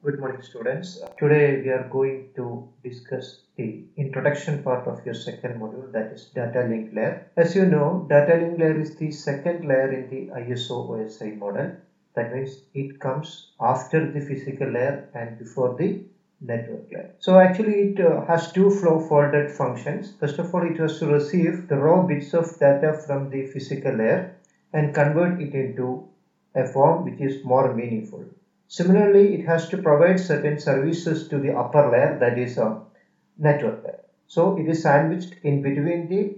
[0.00, 1.02] Good morning, students.
[1.18, 6.26] Today we are going to discuss the introduction part of your second module that is
[6.26, 7.18] data link layer.
[7.36, 11.72] As you know, data link layer is the second layer in the ISO OSI model.
[12.14, 15.98] That means it comes after the physical layer and before the
[16.40, 17.10] network layer.
[17.18, 20.14] So actually it uh, has two flow forwarded functions.
[20.20, 23.94] First of all, it has to receive the raw bits of data from the physical
[23.94, 24.24] layer
[24.72, 26.00] and convert it into
[26.54, 28.24] a form which is more meaningful.
[28.68, 32.76] Similarly, it has to provide certain services to the upper layer that is a
[33.38, 33.98] network layer.
[34.26, 36.30] So it is sandwiched in between the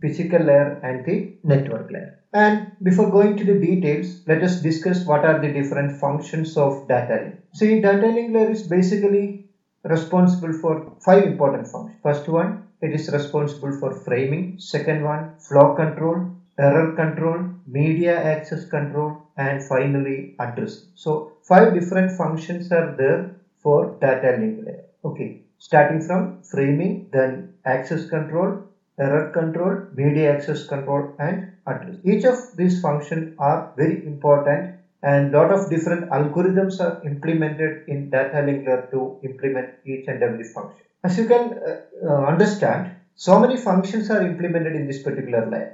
[0.00, 2.12] physical layer and the network layer.
[2.32, 6.80] And before going to the details, let us discuss what are the different functions of
[6.86, 7.34] data link.
[7.54, 9.36] See, data link layer is basically
[9.84, 11.98] responsible for five important functions.
[12.02, 14.52] First one, it is responsible for framing.
[14.56, 16.24] Second one, flow control,
[16.64, 20.78] error control, media access control, and finally address.
[20.94, 23.20] So five different functions are there
[23.62, 24.82] for data link layer.
[25.04, 28.52] Okay, starting from framing, then access control,
[28.98, 31.96] error control, media access control, and address.
[32.02, 34.66] Each of these functions are very important
[35.02, 40.22] and lot of different algorithms are implemented in data link layer to implement each and
[40.22, 40.84] every function.
[41.02, 41.72] As you can uh,
[42.06, 45.70] uh, understand, so many functions are implemented in this particular layer.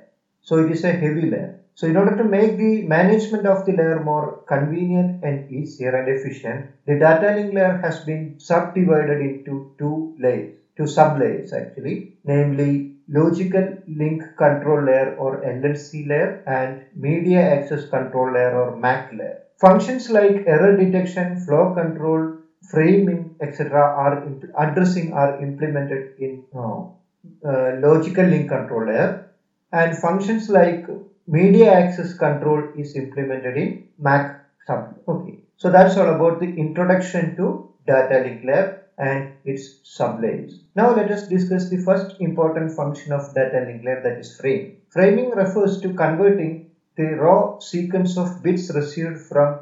[0.47, 1.51] So it is a heavy layer.
[1.75, 6.09] So in order to make the management of the layer more convenient and easier and
[6.09, 12.07] efficient, the data link layer has been subdivided into two layers, two sub layers actually,
[12.25, 19.03] namely logical link control layer or LLC layer and media access control layer or MAC
[19.13, 19.37] layer.
[19.61, 22.31] Functions like error detection, flow control,
[22.71, 23.91] framing, etc.
[23.95, 24.19] are
[24.59, 26.81] addressing are implemented in uh,
[27.45, 29.17] uh, logical link control layer
[29.73, 30.85] and functions like
[31.27, 34.27] media access control is implemented in MAC
[34.67, 34.85] sub.
[35.09, 40.59] Okay, so that's all about the introduction to data link layer and its sublayers.
[40.75, 44.71] Now let us discuss the first important function of data link layer that is frame.
[44.89, 46.59] Framing refers to converting
[46.97, 49.57] the raw sequence of bits received from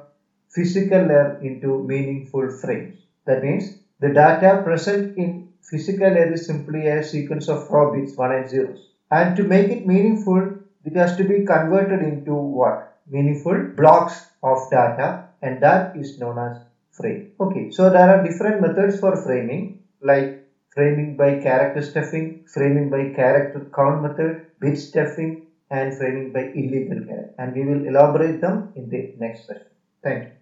[0.48, 3.04] physical layer into meaningful frames.
[3.26, 8.16] That means the data present in physical layer is simply a sequence of raw bits
[8.16, 8.93] 1 and 0s.
[9.10, 10.46] And to make it meaningful,
[10.84, 12.74] it has to be converted into what?
[13.06, 16.60] Meaningful blocks of data and that is known as
[16.90, 17.22] frame.
[17.40, 19.68] Okay, so there are different methods for framing
[20.00, 20.30] like
[20.74, 25.34] framing by character stuffing, framing by character count method, bit stuffing
[25.70, 29.72] and framing by illegal character and we will elaborate them in the next session.
[30.02, 30.34] Thank you.